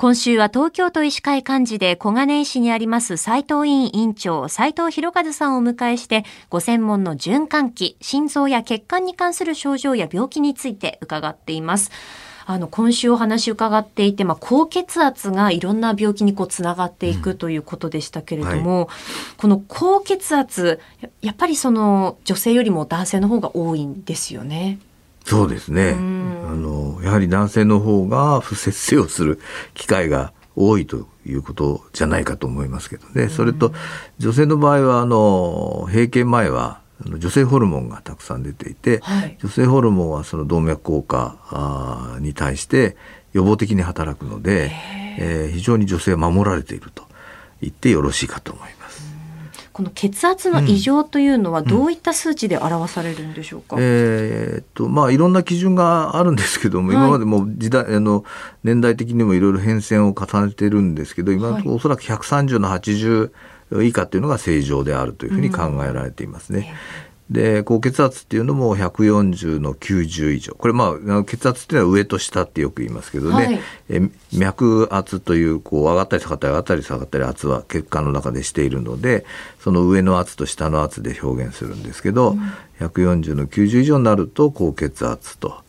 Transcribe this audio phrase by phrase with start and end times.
[0.00, 11.90] 今週は東京都医師会幹事で小金井市にあります斉藤委員委員長斉藤博和さんをお迎えしてご専門の循環器、心臓や血管に関する症状や病気について伺っています。
[12.46, 18.86] あの今週お話伺っていて、まあ、高血圧がいろんな病気にこうつながっていくということでしたけれども、うんはい、
[19.36, 20.80] この高血圧
[21.20, 24.78] やっぱりその女性よりも男性の方が多いんですよね。
[25.24, 25.96] そうですね、あ
[26.54, 29.40] のやはり男性の方が不摂生をする
[29.74, 33.72] 機会が多いということじゃないかと思いますけどね、それと
[34.18, 42.96] 女性の場合はあの閉経前は女性ホルモンがたくさん出ていて、はい、女性ホルモンはその動脈硬化に対して
[43.32, 44.70] 予防的に働くので、
[45.18, 47.04] えー、非常に女性は守られていると
[47.60, 49.09] 言ってよろしいかと思います。
[49.72, 53.82] この血圧の異常というのはどういった数値で表されるんでしょうか、うん。
[53.82, 58.24] うん、えー、っとまあいろんな基準があるんですけども、はい、今までも時代あの
[58.64, 63.30] 年代的にもいろいろ変遷を重ねてるんですけど今のところおそらく130の80
[63.82, 66.74] 以下というのが正常であるというふうに考えられていますね。
[67.04, 70.52] うんで高血圧っていうのも140の90以上。
[70.54, 74.00] これまあ血圧っていうのは上と下ってよく言いますけどね、はい、え
[74.36, 79.24] 脈圧というこう上がったり下がったり上がったり下がったり圧は血管の中でしているので
[79.60, 85.62] その上の圧と下の圧で表現するんですけど、うん、140の90以上になると高血圧と。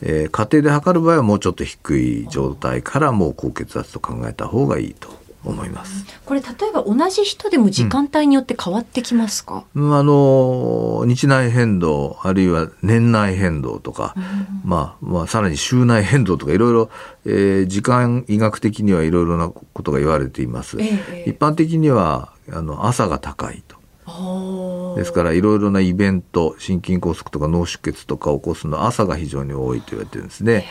[0.00, 6.04] えー、家庭で測る場合はもうちょっと低い状態からもう高血圧と考えた方がいいと思います。
[6.24, 14.22] これ例えば同じ人でも時間帯によって変わってきますか、うん、あの日内変動あるいは年内変動とか、うん、
[14.64, 16.90] まあ、まあさらに週内変動とかいろいろ、
[17.24, 20.76] えー、時間医学的にはいろいろなことが言われています。
[20.80, 23.77] え一般的にはあの朝が高いと。
[24.98, 30.66] ですからいろいろなイベント心筋梗塞とか脳出血とか起こすの朝が非常に多いと言われてるんですね。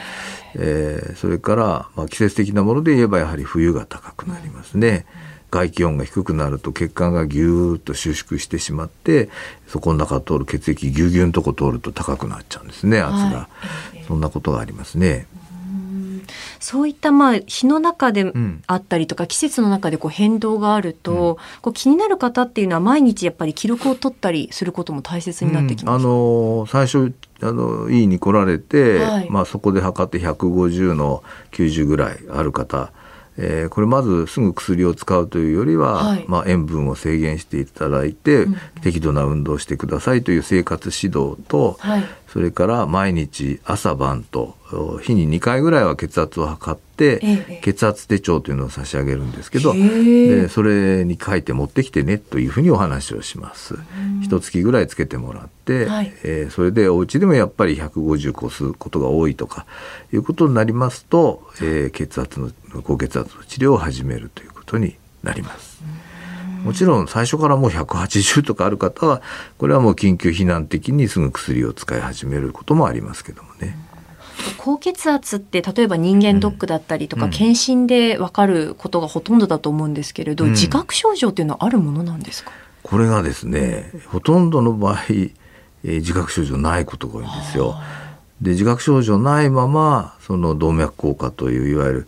[0.56, 5.06] えー、それから、まあ、季節的なもので言えばやはり冬が高くなりますね。
[5.50, 9.30] 外気温が低くなると血管がぎゅーっと収縮してしまって
[9.66, 13.50] そこの中を通る血液ぎゅうぎゅうのとこ通ると高くなっちゃうんですね圧が、は
[13.96, 15.26] い、そんなことがありますね。
[16.68, 18.26] そういったまあ日の中で
[18.68, 31.24] あったりとか、うん、季節の中でこう変動があると、うん、こう気になる方っていうのは毎日やっぱり記録を取ったりすることも大切になってきます、うん、あの最初あの医院に来られて、はい、まあ、そこで測って150の
[31.54, 32.92] 90ぐらいある方
[33.38, 42.04] えー、これまずすぐ薬を使うというよりは、はい、まあ、塩分を制限していただいて、うん、適度な運動をしてくださいという生活指導と、はい、
[42.38, 44.56] それから毎日朝晩と
[45.02, 53.74] 日に2回ぐらいは血圧を測って、ええ、血圧手帳というのを差し上げるんですけどでそれに書いて持ってきてねというふうにお話をします。
[54.22, 59.66] 一月ぐらいつけてもらって、はい、えー、それでお家でもやっぱり150越すことが多いとか
[60.14, 62.52] いうことになりますと、えー、血圧の
[62.84, 65.82] 高血圧の治療を始めるということになります。
[66.64, 69.22] もちろん最初からもう180とかある方は
[69.58, 73.78] これはもう緊急避難的にすぐ薬を使い始めることもありますけどもね。
[74.58, 82.52] 高血圧って例えば人間ドックだったりとか、うん、検診で分かることがほとんどだと思うんですけれど、うん、自覚症状っていうのはあるものなんですか？
[82.84, 87.76] これがですねほとんどの場合、えー、自覚症状ないことが多いんですよ。
[88.40, 92.08] で自覚症状ないままその動脈硬化といういわゆる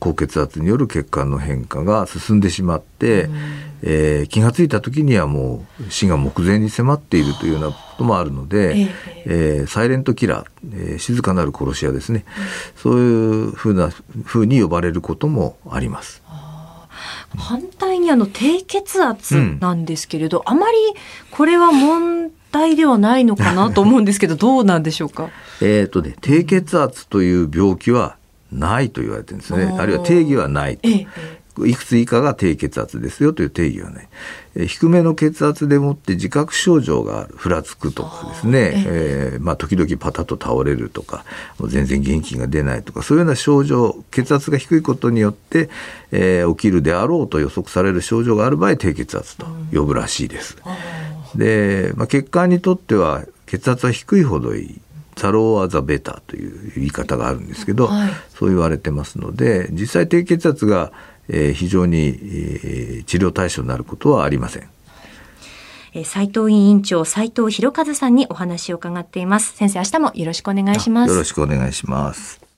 [0.00, 3.34] 高血圧による血管の変化が進んでしまって、うん、
[3.82, 8.90] えー、気が付いた時にはもう死が目前に迫っているというようなこともあるので、えー、
[9.26, 12.44] えー、サイレントキラー、えー、静かなる殺し屋ですね、うん、
[12.76, 13.90] そういうふうな
[14.24, 16.22] ふうに呼ばれることもあります。
[17.38, 20.76] 反対にあの低血圧なんですけれど、うん、あまり
[21.30, 25.30] これは問題ではないのかなと思うんですけど どうなんでしょうか？
[25.62, 28.16] えっとね低血圧という病気は
[28.52, 29.74] ないと言われてるんですね。
[29.78, 30.88] あるいは定義はないと。
[30.88, 34.08] ええいくつ以下が低血圧ですよという定義はね、
[34.54, 37.34] え低めの血圧でもって自覚症状がある。
[37.36, 41.24] ふらつくとかですね、えー、まあ、時々パタッと倒れるとか
[41.68, 45.70] 全然元気が出ないとかそういうような症状血圧が低いことによって、
[46.12, 50.56] えー、起きるであろうと予測される症状がある場合低血圧と呼ぶらしいです。
[51.34, 54.80] で、まあ、血管にとっては血圧は低いほどいい。
[55.16, 60.92] ザローアザベタという言い方があるんですけど、はい、そう言われてますので実際低血圧が、
[61.30, 64.68] えー、非常に、えー、治療対象になることはありません。
[66.04, 69.54] 斉藤委員長斉藤博和さんにお話を伺っています。
[69.54, 71.10] 先生明日もよろしくお願いします。
[71.10, 72.49] よろしくお願いします